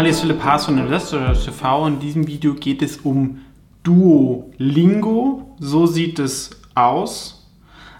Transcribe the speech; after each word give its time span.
Hallo, 0.00 0.08
bin 0.08 0.18
Philipp 0.18 0.42
Haas 0.42 0.64
von 0.64 0.78
Investor 0.78 1.34
TV. 1.34 1.86
In 1.86 2.00
diesem 2.00 2.26
Video 2.26 2.54
geht 2.54 2.80
es 2.80 2.96
um 2.96 3.42
Duolingo. 3.82 5.54
So 5.58 5.84
sieht 5.84 6.18
es 6.18 6.58
aus. 6.74 7.46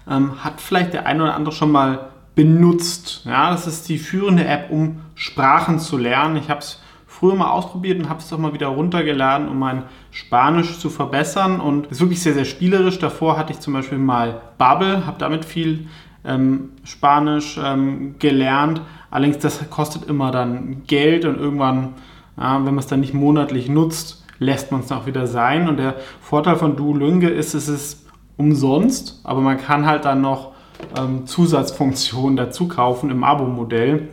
Ähm, 0.09 0.43
hat 0.43 0.61
vielleicht 0.61 0.93
der 0.93 1.05
eine 1.05 1.21
oder 1.21 1.35
andere 1.35 1.53
schon 1.53 1.71
mal 1.71 2.09
benutzt. 2.33 3.21
Ja, 3.25 3.51
das 3.51 3.67
ist 3.67 3.87
die 3.87 3.99
führende 3.99 4.45
App, 4.45 4.71
um 4.71 5.01
Sprachen 5.13 5.77
zu 5.77 5.95
lernen. 5.95 6.37
Ich 6.37 6.49
habe 6.49 6.61
es 6.61 6.81
früher 7.05 7.35
mal 7.35 7.51
ausprobiert 7.51 7.99
und 7.99 8.09
habe 8.09 8.19
es 8.19 8.33
auch 8.33 8.39
mal 8.39 8.55
wieder 8.55 8.69
runtergeladen, 8.69 9.47
um 9.47 9.59
mein 9.59 9.83
Spanisch 10.09 10.79
zu 10.79 10.89
verbessern. 10.89 11.59
Und 11.59 11.85
ist 11.91 12.01
wirklich 12.01 12.23
sehr, 12.23 12.33
sehr 12.33 12.45
spielerisch. 12.45 12.97
Davor 12.97 13.37
hatte 13.37 13.53
ich 13.53 13.59
zum 13.59 13.73
Beispiel 13.73 13.99
mal 13.99 14.41
Bubble, 14.57 15.05
habe 15.05 15.19
damit 15.19 15.45
viel 15.45 15.87
ähm, 16.25 16.71
Spanisch 16.83 17.59
ähm, 17.63 18.15
gelernt. 18.19 18.81
Allerdings, 19.09 19.39
das 19.39 19.69
kostet 19.69 20.05
immer 20.05 20.31
dann 20.31 20.83
Geld 20.87 21.25
und 21.25 21.37
irgendwann, 21.37 21.93
ja, 22.37 22.57
wenn 22.57 22.73
man 22.73 22.79
es 22.79 22.87
dann 22.87 23.01
nicht 23.01 23.13
monatlich 23.13 23.69
nutzt, 23.69 24.23
lässt 24.39 24.71
man 24.71 24.81
es 24.81 24.91
auch 24.91 25.05
wieder 25.05 25.27
sein. 25.27 25.67
Und 25.69 25.77
der 25.77 25.95
Vorteil 26.21 26.55
von 26.55 26.75
Duolingo 26.75 27.27
ist, 27.27 27.53
es 27.53 27.67
ist 27.67 28.07
umsonst, 28.37 29.19
aber 29.23 29.41
man 29.41 29.57
kann 29.57 29.85
halt 29.85 30.05
dann 30.05 30.21
noch 30.21 30.53
ähm, 30.97 31.27
Zusatzfunktionen 31.27 32.37
dazu 32.37 32.67
kaufen 32.67 33.11
im 33.11 33.23
Abo-Modell, 33.23 34.09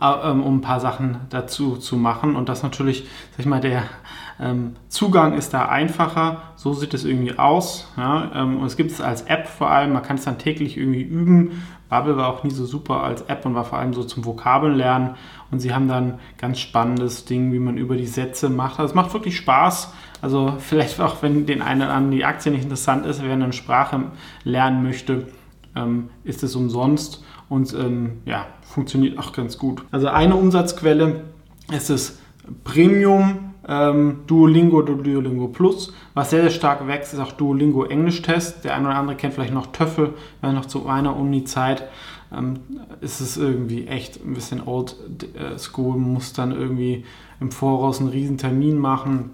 um 0.00 0.56
ein 0.56 0.60
paar 0.60 0.80
Sachen 0.80 1.18
dazu 1.28 1.76
zu 1.76 1.96
machen. 1.96 2.36
Und 2.36 2.48
das 2.48 2.62
natürlich, 2.62 3.06
sag 3.32 3.40
ich 3.40 3.46
mal, 3.46 3.60
der 3.60 3.84
ähm, 4.40 4.76
Zugang 4.88 5.34
ist 5.34 5.52
da 5.52 5.66
einfacher. 5.66 6.42
So 6.56 6.72
sieht 6.72 6.94
es 6.94 7.04
irgendwie 7.04 7.38
aus. 7.38 7.92
Ja? 7.96 8.30
Ähm, 8.34 8.58
und 8.58 8.66
es 8.66 8.76
gibt 8.76 8.90
es 8.90 9.00
als 9.00 9.22
App 9.22 9.46
vor 9.46 9.70
allem. 9.70 9.92
Man 9.92 10.02
kann 10.02 10.16
es 10.16 10.24
dann 10.24 10.38
täglich 10.38 10.76
irgendwie 10.78 11.02
üben. 11.02 11.62
Bubble 11.90 12.16
war 12.16 12.28
auch 12.28 12.44
nie 12.44 12.50
so 12.50 12.64
super 12.64 13.02
als 13.02 13.22
App 13.22 13.44
und 13.44 13.54
war 13.54 13.64
vor 13.64 13.78
allem 13.78 13.92
so 13.92 14.04
zum 14.04 14.24
Vokabeln 14.24 14.76
lernen. 14.76 15.16
Und 15.50 15.58
sie 15.58 15.74
haben 15.74 15.88
dann 15.88 16.20
ganz 16.38 16.60
spannendes 16.60 17.24
Ding, 17.24 17.52
wie 17.52 17.58
man 17.58 17.76
über 17.76 17.96
die 17.96 18.06
Sätze 18.06 18.48
macht. 18.48 18.78
Also 18.78 18.92
es 18.92 18.94
macht 18.94 19.12
wirklich 19.12 19.36
Spaß. 19.36 19.92
Also 20.22 20.54
vielleicht 20.58 21.00
auch, 21.00 21.22
wenn 21.22 21.46
den 21.46 21.62
einen 21.62 21.82
oder 21.82 21.92
anderen 21.92 22.16
die 22.16 22.24
Aktie 22.24 22.52
nicht 22.52 22.62
interessant 22.62 23.04
ist, 23.06 23.22
wer 23.22 23.32
eine 23.32 23.52
Sprache 23.52 24.04
lernen 24.44 24.82
möchte, 24.82 25.26
ähm, 25.76 26.10
ist 26.24 26.42
es 26.42 26.56
umsonst 26.56 27.24
und 27.48 27.74
ähm, 27.74 28.18
ja, 28.24 28.46
funktioniert 28.62 29.18
auch 29.18 29.32
ganz 29.32 29.58
gut. 29.58 29.82
Also 29.90 30.08
eine 30.08 30.36
Umsatzquelle 30.36 31.24
ist 31.72 31.90
es 31.90 32.18
Premium 32.64 33.50
ähm, 33.68 34.20
Duolingo 34.26 34.78
oder 34.78 34.94
Duolingo 34.94 35.48
Plus. 35.48 35.92
Was 36.14 36.30
sehr, 36.30 36.42
sehr 36.42 36.50
stark 36.50 36.86
wächst, 36.86 37.12
ist 37.14 37.20
auch 37.20 37.32
Duolingo 37.32 37.84
Englisch-Test. 37.84 38.64
Der 38.64 38.74
eine 38.74 38.88
oder 38.88 38.96
andere 38.96 39.16
kennt 39.16 39.34
vielleicht 39.34 39.54
noch 39.54 39.66
Töffel, 39.66 40.14
weil 40.40 40.52
noch 40.52 40.66
zu 40.66 40.80
meiner 40.80 41.16
Uni-Zeit 41.16 41.84
ähm, 42.36 42.60
ist 43.00 43.20
es 43.20 43.36
irgendwie 43.36 43.86
echt 43.86 44.24
ein 44.24 44.34
bisschen 44.34 44.66
old 44.66 44.96
äh, 45.34 45.58
school. 45.58 45.96
Man 45.96 46.14
muss 46.14 46.32
dann 46.32 46.52
irgendwie 46.52 47.04
im 47.40 47.50
Voraus 47.50 48.00
einen 48.00 48.08
riesen 48.08 48.38
Termin 48.38 48.78
machen, 48.78 49.30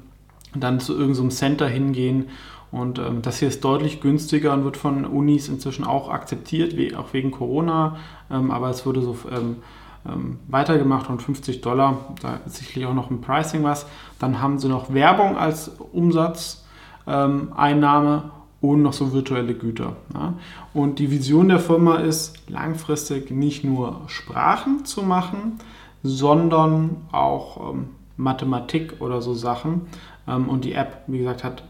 dann 0.55 0.81
zu 0.81 0.93
irgendeinem 0.93 1.31
so 1.31 1.37
Center 1.37 1.69
hingehen 1.69 2.27
und 2.73 2.99
ähm, 2.99 3.23
das 3.23 3.39
hier 3.39 3.47
ist 3.49 3.63
deutlich 3.65 4.01
günstiger 4.01 4.53
und 4.53 4.65
wird 4.65 4.77
von 4.77 5.05
Unis 5.05 5.49
inzwischen 5.49 5.85
auch 5.85 6.11
akzeptiert, 6.11 6.77
wie, 6.77 6.97
auch 6.97 7.13
wegen 7.13 7.31
Corona. 7.31 7.99
Ähm, 8.31 8.51
aber 8.51 8.71
es 8.71 8.85
wurde 8.85 9.03
so 9.03 9.17
ähm, 9.31 9.59
ähm 10.07 10.41
weitergemacht 10.49 11.09
und 11.09 11.23
50 11.23 11.61
Dollar, 11.61 12.17
da 12.21 12.41
ist 12.45 12.57
sicherlich 12.57 12.87
auch 12.87 12.95
noch 12.95 13.09
ein 13.11 13.21
Pricing 13.21 13.63
was. 13.63 13.87
Dann 14.19 14.43
haben 14.43 14.59
sie 14.59 14.67
noch 14.69 14.93
Werbung 14.93 15.37
als 15.37 15.71
Umsatzeinnahme 15.93 18.23
ähm, 18.25 18.31
und 18.61 18.83
noch 18.83 18.95
so 18.95 19.13
virtuelle 19.13 19.55
Güter. 19.55 19.95
Ja. 20.13 20.35
Und 20.75 20.99
die 20.99 21.13
Vision 21.13 21.47
der 21.49 21.61
Firma 21.61 21.97
ist, 21.97 22.49
langfristig 22.49 23.31
nicht 23.31 23.65
nur 23.65 24.01
Sprachen 24.09 24.85
zu 24.85 25.03
machen, 25.03 25.61
sondern 26.03 26.97
auch 27.13 27.73
ähm, 27.73 27.91
Mathematik 28.17 29.01
oder 29.01 29.21
so 29.21 29.35
Sachen. 29.35 29.83
und 30.27 30.65
die 30.65 30.73
App, 30.73 31.03
wie 31.07 31.19
gesagt, 31.19 31.45
hat 31.45 31.63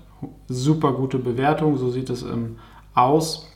super 0.49 0.93
gute 0.93 1.19
Bewertung, 1.19 1.77
so 1.77 1.91
sieht 1.91 2.10
es 2.10 2.22
ähm, 2.22 2.56
aus. 2.94 3.53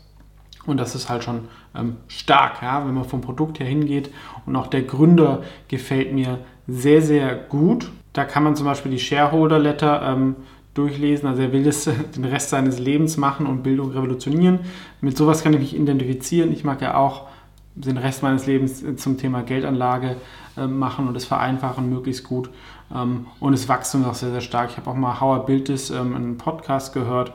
Und 0.67 0.77
das 0.77 0.95
ist 0.95 1.09
halt 1.09 1.25
schon 1.25 1.49
ähm, 1.75 1.97
stark, 2.07 2.63
ja, 2.63 2.87
wenn 2.87 2.95
man 2.95 3.05
vom 3.05 3.23
Produkt 3.23 3.61
her 3.61 3.67
hingeht. 3.67 4.11
Und 4.47 4.57
auch 4.57 4.67
der 4.67 4.83
Gründer 4.83 5.43
gefällt 5.69 6.13
mir 6.13 6.41
sehr, 6.67 7.03
sehr 7.03 7.35
gut. 7.35 7.91
Da 8.13 8.25
kann 8.25 8.45
man 8.45 8.57
zum 8.57 8.67
Beispiel 8.67 8.93
die 8.93 8.99
Shareholder 8.99 9.59
Letter 9.59 10.03
ähm, 10.03 10.37
durchlesen. 10.75 11.29
Also 11.29 11.43
er 11.43 11.53
will 11.53 11.65
das 11.65 11.85
den 12.17 12.25
Rest 12.25 12.51
seines 12.51 12.79
Lebens 12.79 13.17
machen 13.17 13.47
und 13.47 13.63
Bildung 13.63 13.91
revolutionieren. 13.91 14.61
Mit 15.01 15.17
sowas 15.17 15.43
kann 15.43 15.55
ich 15.55 15.61
mich 15.61 15.77
identifizieren. 15.77 16.53
Ich 16.53 16.65
mag 16.65 16.83
ja 16.83 16.97
auch 16.97 17.29
den 17.81 17.97
Rest 17.97 18.23
meines 18.23 18.47
Lebens 18.47 18.85
zum 18.97 19.19
Thema 19.19 19.43
Geldanlage 19.43 20.17
äh, 20.57 20.67
machen 20.67 21.09
und 21.09 21.17
es 21.17 21.25
vereinfachen 21.25 21.89
möglichst 21.89 22.25
gut. 22.25 22.51
Ähm, 22.95 23.27
und 23.39 23.53
das 23.53 23.69
Wachstum 23.69 24.03
ist 24.03 24.09
auch 24.09 24.15
sehr, 24.15 24.31
sehr 24.31 24.41
stark. 24.41 24.71
Ich 24.71 24.77
habe 24.77 24.91
auch 24.91 24.95
mal 24.95 25.39
Build 25.41 25.67
This, 25.67 25.91
ähm, 25.91 26.15
einen 26.15 26.39
Podcast 26.39 26.93
gehört. 26.93 27.33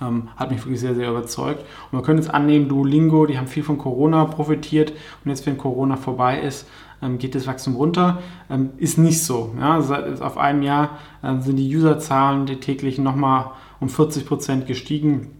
Ähm, 0.00 0.28
hat 0.36 0.50
mich 0.50 0.60
wirklich 0.60 0.80
sehr, 0.80 0.94
sehr 0.94 1.10
überzeugt. 1.10 1.64
Und 1.90 1.98
wir 1.98 2.04
können 2.04 2.18
jetzt 2.18 2.32
annehmen, 2.32 2.68
Duolingo, 2.68 3.26
die 3.26 3.36
haben 3.36 3.48
viel 3.48 3.64
von 3.64 3.78
Corona 3.78 4.26
profitiert 4.26 4.92
und 5.24 5.30
jetzt, 5.30 5.44
wenn 5.46 5.58
Corona 5.58 5.96
vorbei 5.96 6.40
ist, 6.40 6.68
ähm, 7.02 7.18
geht 7.18 7.34
das 7.34 7.46
Wachstum 7.46 7.74
runter. 7.74 8.22
Ähm, 8.48 8.70
ist 8.76 8.98
nicht 8.98 9.24
so. 9.24 9.54
Ja? 9.58 9.80
Seit, 9.80 10.20
auf 10.20 10.38
einem 10.38 10.62
Jahr 10.62 10.98
äh, 11.22 11.40
sind 11.40 11.56
die 11.56 11.76
Userzahlen, 11.76 12.46
die 12.46 12.60
täglichen, 12.60 13.02
nochmal 13.02 13.52
um 13.80 13.88
40 13.88 14.26
Prozent 14.26 14.66
gestiegen. 14.66 15.30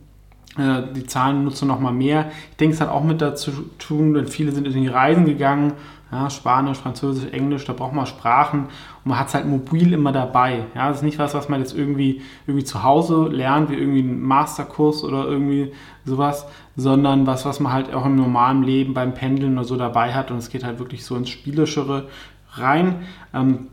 Äh, 0.57 0.93
die 0.95 1.07
Zahlen 1.07 1.45
nutzen 1.45 1.69
noch 1.69 1.81
mal 1.81 1.93
mehr. 1.93 2.31
Ich 2.51 2.57
denke, 2.57 2.75
es 2.75 2.81
hat 2.81 2.89
auch 2.89 3.05
mit 3.05 3.21
dazu 3.21 3.53
zu 3.53 3.63
tun, 3.79 4.15
denn 4.15 4.27
viele 4.27 4.53
sind 4.53 4.67
in 4.67 4.73
die 4.73 4.89
Reisen 4.89 5.25
gegangen, 5.25 5.75
ja, 6.11 6.31
Spanisch, 6.31 6.79
Französisch, 6.79 7.31
Englisch, 7.33 7.67
da 7.67 7.75
braucht 7.75 7.93
man 7.93 8.07
Sprachen 8.07 8.61
und 8.61 8.71
man 9.05 9.19
hat 9.19 9.29
es 9.29 9.35
halt 9.35 9.47
mobil 9.47 9.93
immer 9.93 10.11
dabei. 10.11 10.65
Ja, 10.75 10.89
das 10.89 10.99
ist 10.99 11.03
nicht 11.03 11.19
was, 11.19 11.35
was 11.35 11.51
man 11.51 11.61
jetzt 11.61 11.77
irgendwie, 11.77 12.23
irgendwie 12.47 12.65
zu 12.65 12.83
Hause 12.83 13.29
lernt, 13.29 13.69
wie 13.71 13.75
irgendwie 13.75 14.01
ein 14.01 14.23
Masterkurs 14.23 15.05
oder 15.05 15.27
irgendwie 15.27 15.73
sowas, 16.07 16.47
sondern 16.77 17.27
was, 17.27 17.45
was 17.45 17.61
man 17.61 17.73
halt 17.73 17.93
auch 17.93 18.07
im 18.07 18.17
normalen 18.17 18.63
Leben 18.63 18.95
beim 18.95 19.13
Pendeln 19.13 19.53
oder 19.59 19.65
so 19.65 19.77
dabei 19.77 20.15
hat 20.15 20.31
und 20.31 20.39
es 20.39 20.49
geht 20.49 20.65
halt 20.65 20.79
wirklich 20.79 21.05
so 21.05 21.15
ins 21.15 21.29
Spielischere 21.29 22.09
rein. 22.53 23.03
Ähm, 23.35 23.67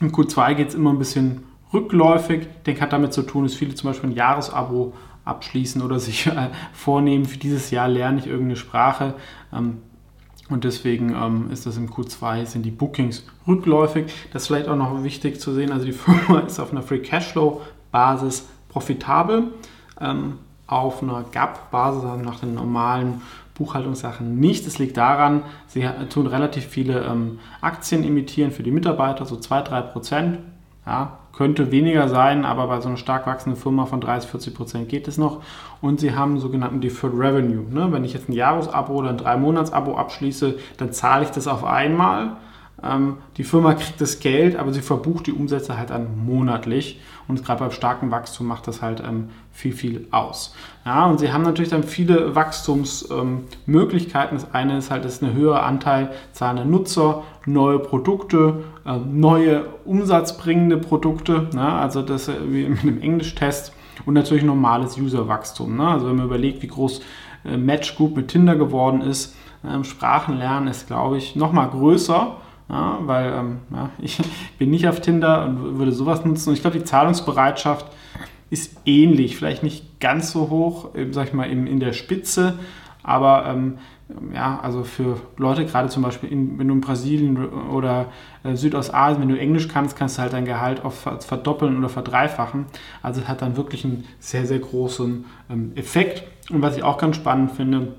Im 0.00 0.12
Q2 0.12 0.54
geht 0.54 0.68
es 0.68 0.74
immer 0.74 0.90
ein 0.90 0.98
bisschen 0.98 1.44
rückläufig. 1.72 2.42
Ich 2.42 2.62
denke, 2.64 2.82
hat 2.82 2.92
damit 2.92 3.14
zu 3.14 3.22
tun, 3.22 3.44
dass 3.44 3.54
viele 3.54 3.74
zum 3.74 3.88
Beispiel 3.88 4.10
ein 4.10 4.16
Jahresabo 4.16 4.92
abschließen 5.24 5.82
oder 5.82 5.98
sich 5.98 6.26
äh, 6.26 6.50
vornehmen, 6.72 7.24
für 7.24 7.38
dieses 7.38 7.70
Jahr 7.70 7.88
lerne 7.88 8.18
ich 8.18 8.26
irgendeine 8.26 8.56
Sprache. 8.56 9.14
Ähm, 9.52 9.78
und 10.48 10.64
deswegen 10.64 11.14
ähm, 11.14 11.50
ist 11.52 11.66
das 11.66 11.76
im 11.76 11.90
Q2, 11.90 12.44
sind 12.44 12.64
die 12.64 12.72
Bookings 12.72 13.24
rückläufig. 13.46 14.12
Das 14.32 14.42
ist 14.42 14.48
vielleicht 14.48 14.68
auch 14.68 14.76
noch 14.76 15.04
wichtig 15.04 15.40
zu 15.40 15.52
sehen. 15.52 15.72
Also 15.72 15.86
die 15.86 15.92
Firma 15.92 16.40
ist 16.40 16.58
auf 16.58 16.72
einer 16.72 16.82
Free 16.82 16.98
Cashflow 16.98 17.60
Basis 17.92 18.48
profitabel. 18.68 19.48
Ähm, 20.00 20.38
auf 20.66 21.02
einer 21.02 21.24
GAP-Basis, 21.24 22.04
also 22.04 22.22
nach 22.22 22.38
den 22.40 22.54
normalen 22.54 23.22
Buchhaltungssachen 23.54 24.38
nicht. 24.38 24.66
Das 24.66 24.78
liegt 24.78 24.96
daran, 24.96 25.42
sie 25.66 25.86
tun 26.08 26.26
relativ 26.26 26.64
viele 26.64 27.04
ähm, 27.04 27.40
Aktien 27.60 28.04
emittieren 28.04 28.52
für 28.52 28.62
die 28.62 28.70
Mitarbeiter, 28.70 29.26
so 29.26 29.36
2-3 29.36 29.82
Prozent. 29.82 30.38
Ja, 30.86 31.18
könnte 31.32 31.70
weniger 31.70 32.08
sein, 32.08 32.44
aber 32.44 32.66
bei 32.66 32.80
so 32.80 32.88
einer 32.88 32.96
stark 32.96 33.26
wachsenden 33.26 33.60
Firma 33.60 33.86
von 33.86 34.00
30, 34.00 34.30
40 34.30 34.54
Prozent 34.54 34.88
geht 34.88 35.08
es 35.08 35.18
noch. 35.18 35.42
Und 35.80 36.00
sie 36.00 36.14
haben 36.14 36.38
sogenannten 36.38 36.80
Deferred 36.80 37.14
Revenue. 37.14 37.64
Ne? 37.70 37.92
Wenn 37.92 38.04
ich 38.04 38.12
jetzt 38.12 38.28
ein 38.28 38.32
Jahresabo 38.32 38.94
oder 38.94 39.10
ein 39.10 39.16
Drei-Monats-Abo 39.16 39.96
abschließe, 39.96 40.58
dann 40.76 40.92
zahle 40.92 41.24
ich 41.24 41.30
das 41.30 41.46
auf 41.46 41.64
einmal 41.64 42.36
die 43.36 43.44
Firma 43.44 43.74
kriegt 43.74 44.00
das 44.00 44.20
Geld, 44.20 44.56
aber 44.56 44.72
sie 44.72 44.80
verbucht 44.80 45.26
die 45.26 45.32
Umsätze 45.32 45.76
halt 45.76 45.90
dann 45.90 46.24
monatlich. 46.24 47.00
Und 47.28 47.44
gerade 47.44 47.60
beim 47.60 47.70
starken 47.70 48.10
Wachstum 48.10 48.46
macht 48.46 48.66
das 48.66 48.82
halt 48.82 49.02
ähm, 49.06 49.28
viel, 49.52 49.72
viel 49.72 50.08
aus. 50.10 50.54
Ja, 50.84 51.06
und 51.06 51.20
sie 51.20 51.32
haben 51.32 51.42
natürlich 51.42 51.70
dann 51.70 51.84
viele 51.84 52.34
Wachstumsmöglichkeiten. 52.34 54.36
Ähm, 54.36 54.42
das 54.42 54.54
eine 54.54 54.78
ist 54.78 54.90
halt, 54.90 55.04
das 55.04 55.14
ist 55.14 55.22
eine 55.22 55.34
höhere 55.34 55.62
Anteil 55.62 56.10
zahlender 56.32 56.64
Nutzer, 56.64 57.22
neue 57.46 57.78
Produkte, 57.78 58.64
äh, 58.84 58.96
neue 58.96 59.66
umsatzbringende 59.84 60.78
Produkte. 60.78 61.48
Also 61.56 62.02
das 62.02 62.28
äh, 62.28 62.34
wie 62.48 62.68
mit 62.68 62.82
einem 62.82 63.00
Englisch-Test 63.00 63.72
und 64.06 64.14
natürlich 64.14 64.42
normales 64.42 64.98
Userwachstum. 64.98 65.76
Ne? 65.76 65.86
Also 65.86 66.08
wenn 66.08 66.16
man 66.16 66.26
überlegt, 66.26 66.62
wie 66.62 66.68
groß 66.68 67.00
äh, 67.44 67.56
Match 67.56 67.96
Group 67.96 68.16
mit 68.16 68.28
Tinder 68.28 68.56
geworden 68.56 69.02
ist, 69.02 69.36
ähm, 69.64 69.84
Sprachenlernen 69.84 70.68
ist, 70.68 70.86
glaube 70.86 71.18
ich, 71.18 71.36
noch 71.36 71.52
mal 71.52 71.66
größer 71.66 72.36
ja, 72.70 72.98
weil 73.02 73.32
ähm, 73.32 73.58
ja, 73.72 73.90
ich 73.98 74.18
bin 74.58 74.70
nicht 74.70 74.88
auf 74.88 75.00
Tinder 75.00 75.44
und 75.44 75.78
würde 75.78 75.92
sowas 75.92 76.24
nutzen. 76.24 76.50
Und 76.50 76.54
ich 76.54 76.62
glaube, 76.62 76.78
die 76.78 76.84
Zahlungsbereitschaft 76.84 77.86
ist 78.48 78.80
ähnlich, 78.84 79.36
vielleicht 79.36 79.62
nicht 79.62 80.00
ganz 80.00 80.32
so 80.32 80.50
hoch, 80.50 80.94
eben, 80.94 81.12
sag 81.12 81.28
ich 81.28 81.34
mal, 81.34 81.48
in, 81.48 81.66
in 81.66 81.80
der 81.80 81.92
Spitze, 81.92 82.58
aber 83.02 83.46
ähm, 83.46 83.78
ja, 84.34 84.58
also 84.60 84.82
für 84.82 85.20
Leute, 85.36 85.64
gerade 85.64 85.88
zum 85.88 86.02
Beispiel, 86.02 86.30
in, 86.30 86.58
wenn 86.58 86.68
du 86.68 86.74
in 86.74 86.80
Brasilien 86.80 87.48
oder 87.70 88.06
äh, 88.42 88.56
Südostasien, 88.56 89.20
wenn 89.22 89.28
du 89.28 89.38
Englisch 89.38 89.68
kannst, 89.68 89.96
kannst 89.96 90.18
du 90.18 90.22
halt 90.22 90.32
dein 90.32 90.44
Gehalt 90.44 90.84
oft 90.84 91.24
verdoppeln 91.24 91.78
oder 91.78 91.88
verdreifachen. 91.88 92.66
Also 93.02 93.20
es 93.20 93.28
hat 93.28 93.40
dann 93.40 93.56
wirklich 93.56 93.84
einen 93.84 94.04
sehr, 94.18 94.46
sehr 94.46 94.58
großen 94.58 95.24
ähm, 95.48 95.72
Effekt. 95.76 96.24
Und 96.50 96.60
was 96.60 96.76
ich 96.76 96.82
auch 96.82 96.98
ganz 96.98 97.16
spannend 97.16 97.52
finde, 97.52 97.94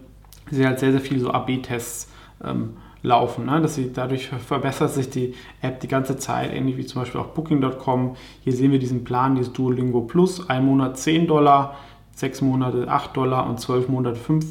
sie 0.49 0.67
hat 0.67 0.79
sehr, 0.79 0.91
sehr 0.91 1.01
viele 1.01 1.21
so 1.21 1.31
AB-Tests 1.31 2.10
ähm, 2.43 2.73
laufen. 3.03 3.45
Ne? 3.45 3.61
Dass 3.61 3.75
sie, 3.75 3.91
dadurch 3.93 4.27
verbessert 4.27 4.91
sich 4.91 5.09
die 5.09 5.33
App 5.61 5.79
die 5.79 5.87
ganze 5.87 6.17
Zeit, 6.17 6.53
ähnlich 6.53 6.77
wie 6.77 6.85
zum 6.85 7.01
Beispiel 7.01 7.21
auch 7.21 7.27
Booking.com. 7.27 8.15
Hier 8.43 8.53
sehen 8.53 8.71
wir 8.71 8.79
diesen 8.79 9.03
Plan, 9.03 9.35
dieses 9.35 9.53
Duolingo 9.53 10.01
Plus, 10.01 10.49
ein 10.49 10.65
Monat 10.65 10.97
10 10.97 11.27
Dollar, 11.27 11.75
sechs 12.15 12.41
Monate 12.41 12.87
8 12.87 13.15
Dollar 13.15 13.49
und 13.49 13.59
zwölf 13.59 13.87
Monate 13.87 14.17
5 14.17 14.45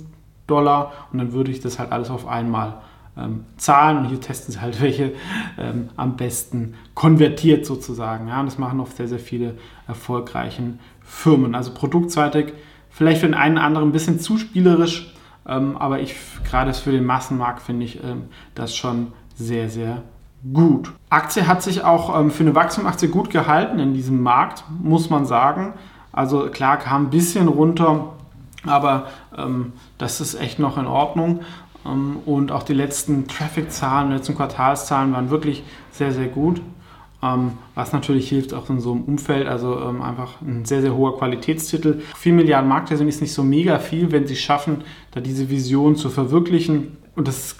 Dollar. 0.46 0.92
Und 1.12 1.18
dann 1.18 1.32
würde 1.32 1.50
ich 1.50 1.60
das 1.60 1.78
halt 1.78 1.92
alles 1.92 2.10
auf 2.10 2.26
einmal 2.26 2.80
ähm, 3.16 3.44
zahlen. 3.56 3.98
Und 3.98 4.04
hier 4.06 4.20
testen 4.20 4.52
sie 4.52 4.60
halt, 4.60 4.80
welche 4.82 5.12
ähm, 5.58 5.90
am 5.96 6.16
besten 6.16 6.74
konvertiert 6.94 7.66
sozusagen. 7.66 8.28
Ja? 8.28 8.40
Und 8.40 8.46
das 8.46 8.58
machen 8.58 8.80
oft 8.80 8.96
sehr, 8.96 9.08
sehr 9.08 9.18
viele 9.18 9.54
erfolgreichen 9.86 10.80
Firmen. 11.02 11.54
Also 11.54 11.72
produktseitig 11.72 12.52
vielleicht 12.90 13.20
für 13.20 13.26
den 13.26 13.34
einen 13.34 13.56
oder 13.56 13.64
anderen 13.64 13.88
ein 13.88 13.92
bisschen 13.92 14.20
zu 14.20 14.36
spielerisch, 14.36 15.14
ähm, 15.50 15.76
aber 15.76 16.00
ich 16.00 16.14
gerade 16.44 16.72
für 16.72 16.92
den 16.92 17.04
Massenmarkt 17.04 17.60
finde 17.60 17.84
ich 17.84 18.02
ähm, 18.02 18.28
das 18.54 18.74
schon 18.74 19.08
sehr, 19.34 19.68
sehr 19.68 20.02
gut. 20.52 20.92
Aktie 21.10 21.46
hat 21.46 21.62
sich 21.62 21.84
auch 21.84 22.18
ähm, 22.18 22.30
für 22.30 22.44
eine 22.44 22.54
Wachstumsaktie 22.54 23.08
gut 23.08 23.30
gehalten 23.30 23.78
in 23.78 23.92
diesem 23.92 24.22
Markt, 24.22 24.64
muss 24.80 25.10
man 25.10 25.26
sagen. 25.26 25.74
Also 26.12 26.48
klar 26.50 26.78
kam 26.78 27.06
ein 27.06 27.10
bisschen 27.10 27.48
runter, 27.48 28.14
aber 28.66 29.08
ähm, 29.36 29.72
das 29.98 30.20
ist 30.20 30.34
echt 30.34 30.58
noch 30.58 30.78
in 30.78 30.86
Ordnung. 30.86 31.40
Ähm, 31.84 32.18
und 32.24 32.52
auch 32.52 32.62
die 32.62 32.74
letzten 32.74 33.26
Traffic-Zahlen, 33.26 34.10
die 34.10 34.16
letzten 34.16 34.36
Quartalszahlen 34.36 35.12
waren 35.12 35.30
wirklich 35.30 35.64
sehr, 35.90 36.12
sehr 36.12 36.28
gut. 36.28 36.62
Ähm, 37.22 37.52
was 37.74 37.92
natürlich 37.92 38.28
hilft 38.28 38.54
auch 38.54 38.70
in 38.70 38.80
so 38.80 38.92
einem 38.92 39.02
Umfeld, 39.02 39.46
also 39.46 39.78
ähm, 39.80 40.00
einfach 40.00 40.40
ein 40.40 40.64
sehr, 40.64 40.80
sehr 40.80 40.96
hoher 40.96 41.18
Qualitätstitel. 41.18 42.00
4 42.16 42.32
Milliarden 42.32 42.68
Marktlösung 42.68 43.08
ist 43.08 43.20
nicht 43.20 43.34
so 43.34 43.42
mega 43.42 43.78
viel, 43.78 44.10
wenn 44.10 44.26
sie 44.26 44.36
schaffen, 44.36 44.84
da 45.10 45.20
diese 45.20 45.50
Vision 45.50 45.96
zu 45.96 46.08
verwirklichen. 46.08 46.96
Und 47.16 47.28
das 47.28 47.56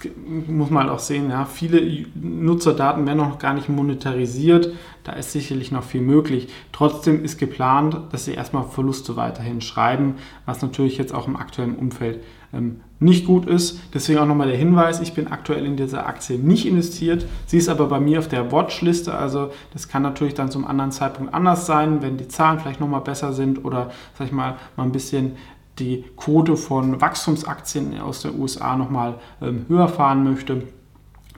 muss 0.47 0.71
man 0.71 0.83
halt 0.83 0.93
auch 0.93 0.99
sehen, 0.99 1.29
ja, 1.29 1.45
viele 1.45 2.07
Nutzerdaten 2.15 3.05
werden 3.05 3.17
noch 3.17 3.37
gar 3.37 3.53
nicht 3.53 3.69
monetarisiert. 3.69 4.73
Da 5.03 5.11
ist 5.13 5.33
sicherlich 5.33 5.71
noch 5.71 5.83
viel 5.83 6.01
möglich. 6.01 6.47
Trotzdem 6.71 7.23
ist 7.23 7.37
geplant, 7.37 7.97
dass 8.11 8.25
sie 8.25 8.33
erstmal 8.33 8.63
Verluste 8.63 9.17
weiterhin 9.17 9.61
schreiben, 9.61 10.15
was 10.45 10.61
natürlich 10.63 10.97
jetzt 10.97 11.13
auch 11.13 11.27
im 11.27 11.35
aktuellen 11.35 11.75
Umfeld 11.75 12.23
ähm, 12.53 12.79
nicht 13.01 13.25
gut 13.25 13.47
ist. 13.47 13.79
Deswegen 13.93 14.19
auch 14.19 14.25
nochmal 14.25 14.47
der 14.47 14.57
Hinweis, 14.57 15.01
ich 15.01 15.13
bin 15.13 15.27
aktuell 15.27 15.65
in 15.65 15.75
dieser 15.75 16.05
Aktie 16.05 16.37
nicht 16.37 16.65
investiert. 16.67 17.25
Sie 17.47 17.57
ist 17.57 17.67
aber 17.67 17.87
bei 17.87 17.99
mir 17.99 18.19
auf 18.19 18.27
der 18.27 18.51
Watchliste. 18.51 19.13
Also 19.13 19.51
das 19.73 19.87
kann 19.87 20.03
natürlich 20.03 20.35
dann 20.35 20.51
zum 20.51 20.65
anderen 20.65 20.91
Zeitpunkt 20.91 21.33
anders 21.33 21.65
sein, 21.65 22.01
wenn 22.01 22.17
die 22.17 22.27
Zahlen 22.27 22.59
vielleicht 22.59 22.79
nochmal 22.79 23.01
besser 23.01 23.33
sind 23.33 23.65
oder, 23.65 23.91
sag 24.17 24.27
ich 24.27 24.33
mal, 24.33 24.55
mal 24.77 24.83
ein 24.83 24.91
bisschen 24.91 25.33
die 25.79 26.05
Quote 26.15 26.55
von 26.57 27.01
Wachstumsaktien 27.01 27.99
aus 27.99 28.21
den 28.21 28.39
USA 28.39 28.75
nochmal 28.77 29.15
ähm, 29.41 29.65
höher 29.67 29.87
fahren 29.87 30.23
möchte. 30.23 30.63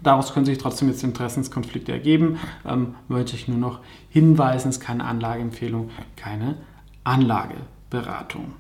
Daraus 0.02 0.34
können 0.34 0.46
sich 0.46 0.58
trotzdem 0.58 0.90
jetzt 0.90 1.02
Interessenskonflikte 1.02 1.94
ergeben. 1.94 2.40
Ähm, 2.68 2.96
möchte 3.08 3.38
ich 3.38 3.48
nur 3.48 3.58
noch 3.58 3.80
hinweisen, 4.10 4.70
es 4.70 4.78
ist 4.78 4.84
keine 4.84 5.06
Anlageempfehlung, 5.06 5.92
keine 6.18 6.58
Anlageberatung. 7.06 8.54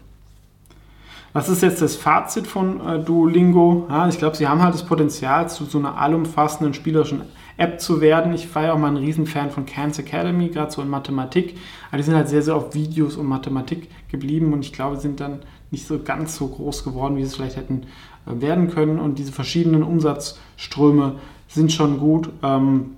Was 1.33 1.49
ist 1.49 1.63
jetzt 1.63 1.81
das 1.81 1.95
Fazit 1.95 2.45
von 2.45 2.79
äh, 2.79 2.99
Duolingo? 2.99 3.87
Ja, 3.89 4.07
ich 4.07 4.19
glaube, 4.19 4.35
sie 4.35 4.47
haben 4.47 4.61
halt 4.61 4.75
das 4.75 4.85
Potenzial, 4.85 5.49
zu 5.49 5.65
so 5.65 5.79
einer 5.79 5.97
allumfassenden 5.97 6.75
spielerischen 6.75 7.23
App 7.57 7.81
zu 7.81 8.01
werden. 8.01 8.33
Ich 8.33 8.53
war 8.53 8.63
ja 8.63 8.73
auch 8.73 8.77
mal 8.77 8.89
ein 8.89 8.97
Riesenfan 8.97 9.49
von 9.49 9.65
Khan's 9.65 9.97
Academy, 9.97 10.49
gerade 10.49 10.71
so 10.71 10.83
in 10.83 10.89
Mathematik. 10.89 11.57
Aber 11.89 11.97
die 11.97 12.03
sind 12.03 12.15
halt 12.15 12.29
sehr, 12.29 12.43
sehr 12.43 12.55
auf 12.55 12.75
Videos 12.75 13.15
und 13.17 13.25
Mathematik 13.25 13.89
geblieben 14.09 14.53
und 14.53 14.61
ich 14.61 14.73
glaube, 14.73 14.97
sind 14.97 15.19
dann 15.19 15.39
nicht 15.71 15.87
so 15.87 15.99
ganz 15.99 16.35
so 16.37 16.47
groß 16.47 16.83
geworden, 16.83 17.17
wie 17.17 17.21
sie 17.21 17.27
es 17.29 17.35
vielleicht 17.35 17.57
hätten 17.57 17.87
äh, 18.27 18.39
werden 18.39 18.69
können. 18.69 18.99
Und 18.99 19.17
diese 19.17 19.31
verschiedenen 19.31 19.81
Umsatzströme 19.81 21.15
sind 21.47 21.71
schon 21.71 21.97
gut. 21.99 22.29
Ähm, 22.43 22.91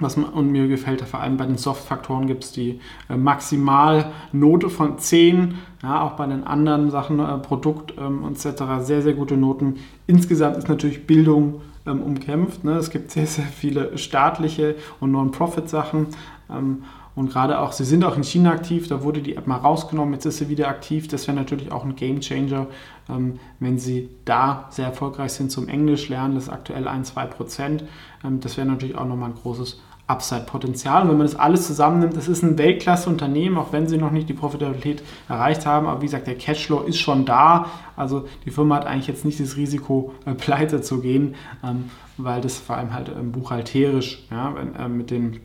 was 0.00 0.16
und 0.16 0.50
mir 0.50 0.68
gefällt, 0.68 1.02
vor 1.02 1.20
allem 1.20 1.36
bei 1.36 1.46
den 1.46 1.58
Soft-Faktoren 1.58 2.26
gibt 2.26 2.44
es 2.44 2.52
die 2.52 2.80
äh, 3.08 3.16
Maximalnote 3.16 4.70
von 4.70 4.98
10, 4.98 5.56
ja, 5.82 6.02
auch 6.02 6.12
bei 6.12 6.26
den 6.26 6.44
anderen 6.44 6.90
Sachen, 6.90 7.20
äh, 7.20 7.38
Produkt 7.38 7.94
ähm, 7.98 8.24
etc. 8.30 8.62
sehr, 8.80 9.02
sehr 9.02 9.14
gute 9.14 9.36
Noten. 9.36 9.76
Insgesamt 10.06 10.56
ist 10.56 10.68
natürlich 10.68 11.06
Bildung 11.06 11.60
ähm, 11.86 12.02
umkämpft. 12.02 12.64
Ne? 12.64 12.72
Es 12.72 12.90
gibt 12.90 13.10
sehr, 13.10 13.26
sehr 13.26 13.44
viele 13.44 13.96
staatliche 13.98 14.76
und 15.00 15.12
Non-Profit-Sachen. 15.12 16.08
Ähm, 16.50 16.84
und 17.16 17.30
gerade 17.30 17.58
auch, 17.58 17.72
sie 17.72 17.84
sind 17.84 18.04
auch 18.04 18.16
in 18.16 18.22
China 18.22 18.52
aktiv, 18.52 18.88
da 18.88 19.02
wurde 19.02 19.20
die 19.20 19.36
App 19.36 19.46
mal 19.46 19.56
rausgenommen, 19.56 20.14
jetzt 20.14 20.26
ist 20.26 20.38
sie 20.38 20.48
wieder 20.48 20.68
aktiv. 20.68 21.08
Das 21.08 21.26
wäre 21.26 21.36
natürlich 21.36 21.72
auch 21.72 21.84
ein 21.84 21.96
Game 21.96 22.20
Changer, 22.20 22.66
ähm, 23.08 23.40
wenn 23.58 23.78
sie 23.78 24.10
da 24.24 24.68
sehr 24.70 24.86
erfolgreich 24.86 25.32
sind 25.32 25.50
zum 25.50 25.68
Englisch 25.68 26.08
lernen. 26.08 26.36
Das 26.36 26.44
ist 26.44 26.50
aktuell 26.50 26.86
1-2 26.86 27.26
Prozent. 27.26 27.84
Ähm, 28.24 28.40
das 28.40 28.56
wäre 28.56 28.66
natürlich 28.66 28.96
auch 28.96 29.06
nochmal 29.06 29.30
ein 29.30 29.36
großes 29.36 29.80
Upside-Potenzial. 30.10 31.02
Und 31.02 31.10
wenn 31.10 31.18
man 31.18 31.26
das 31.26 31.36
alles 31.36 31.66
zusammennimmt, 31.66 32.16
es 32.16 32.28
ist 32.28 32.42
ein 32.42 32.58
Weltklasse-Unternehmen, 32.58 33.56
auch 33.56 33.72
wenn 33.72 33.86
sie 33.86 33.96
noch 33.96 34.10
nicht 34.10 34.28
die 34.28 34.34
Profitabilität 34.34 35.02
erreicht 35.28 35.66
haben. 35.66 35.86
Aber 35.86 36.02
wie 36.02 36.06
gesagt, 36.06 36.26
der 36.26 36.36
Cashflow 36.36 36.80
ist 36.80 36.98
schon 36.98 37.24
da. 37.24 37.66
Also 37.96 38.26
die 38.44 38.50
Firma 38.50 38.76
hat 38.76 38.86
eigentlich 38.86 39.06
jetzt 39.06 39.24
nicht 39.24 39.38
das 39.40 39.56
Risiko, 39.56 40.12
äh, 40.26 40.34
pleite 40.34 40.82
zu 40.82 41.00
gehen, 41.00 41.36
ähm, 41.64 41.90
weil 42.16 42.40
das 42.40 42.58
vor 42.58 42.76
allem 42.76 42.92
halt 42.92 43.08
ähm, 43.08 43.32
buchhalterisch 43.32 44.26
ja, 44.30 44.54
äh, 44.78 44.88
mit 44.88 45.10
den 45.10 45.40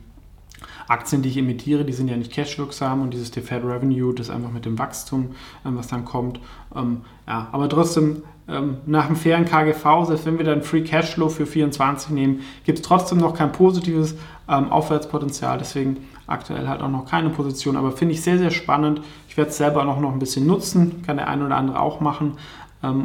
Aktien, 0.88 1.22
die 1.22 1.28
ich 1.28 1.36
emitiere, 1.36 1.84
die 1.84 1.92
sind 1.92 2.08
ja 2.08 2.16
nicht 2.16 2.32
cashwirksam 2.32 3.02
und 3.02 3.12
dieses 3.12 3.30
Deferred 3.30 3.64
Revenue, 3.64 4.14
das 4.14 4.30
einfach 4.30 4.50
mit 4.50 4.64
dem 4.64 4.78
Wachstum, 4.78 5.34
ähm, 5.64 5.76
was 5.76 5.88
dann 5.88 6.04
kommt. 6.04 6.40
Ähm, 6.74 7.02
ja, 7.26 7.48
aber 7.52 7.68
trotzdem 7.68 8.22
ähm, 8.48 8.78
nach 8.86 9.06
dem 9.06 9.16
fairen 9.16 9.44
KGV, 9.44 10.06
selbst 10.06 10.26
wenn 10.26 10.38
wir 10.38 10.44
dann 10.44 10.62
Free 10.62 10.82
Cashflow 10.82 11.28
für 11.28 11.46
24 11.46 12.10
nehmen, 12.10 12.40
gibt 12.64 12.78
es 12.78 12.84
trotzdem 12.84 13.18
noch 13.18 13.34
kein 13.34 13.50
positives 13.50 14.14
ähm, 14.48 14.70
Aufwärtspotenzial. 14.70 15.58
Deswegen 15.58 15.98
aktuell 16.28 16.68
halt 16.68 16.80
auch 16.80 16.90
noch 16.90 17.06
keine 17.06 17.30
Position, 17.30 17.76
aber 17.76 17.92
finde 17.92 18.14
ich 18.14 18.22
sehr, 18.22 18.38
sehr 18.38 18.50
spannend. 18.50 19.00
Ich 19.28 19.36
werde 19.36 19.50
es 19.50 19.56
selber 19.56 19.84
noch, 19.84 20.00
noch 20.00 20.12
ein 20.12 20.18
bisschen 20.18 20.46
nutzen, 20.46 21.02
kann 21.04 21.16
der 21.16 21.28
eine 21.28 21.46
oder 21.46 21.56
andere 21.56 21.80
auch 21.80 22.00
machen. 22.00 22.34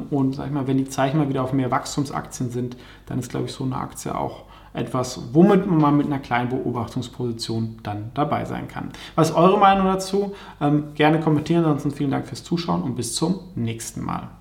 Und 0.10 0.36
sag 0.36 0.48
ich 0.48 0.51
mal, 0.51 0.68
wenn 0.68 0.78
die 0.78 0.89
Zeichen 0.89 1.18
mal 1.18 1.30
wieder 1.30 1.44
auf 1.44 1.54
mehr 1.54 1.72
Wachstumsaktien 1.72 2.51
sind, 2.51 2.78
dann 3.06 3.19
ist, 3.19 3.30
glaube 3.30 3.45
ich, 3.45 3.54
so 3.54 3.63
eine 3.63 3.78
Aktie 3.78 4.13
auch 4.13 4.44
etwas, 4.73 5.33
womit 5.33 5.69
man 5.69 5.97
mit 5.97 6.07
einer 6.07 6.19
kleinen 6.19 6.50
Beobachtungsposition 6.50 7.77
dann 7.83 8.12
dabei 8.13 8.45
sein 8.45 8.68
kann. 8.68 8.91
Was 9.15 9.29
ist 9.29 9.35
eure 9.35 9.57
Meinung 9.59 9.85
dazu? 9.85 10.33
Ähm, 10.59 10.94
gerne 10.95 11.19
kommentieren, 11.19 11.63
ansonsten 11.63 11.91
vielen 11.91 12.12
Dank 12.12 12.27
fürs 12.27 12.44
Zuschauen 12.44 12.81
und 12.81 12.95
bis 12.95 13.15
zum 13.15 13.39
nächsten 13.56 14.03
Mal. 14.03 14.31